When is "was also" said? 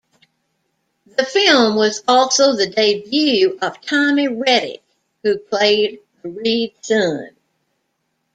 1.75-2.55